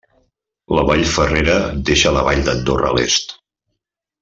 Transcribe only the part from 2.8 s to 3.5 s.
a l'est.